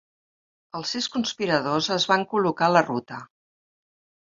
[0.79, 3.25] Els sis conspiradors es van col·locar a la ruta.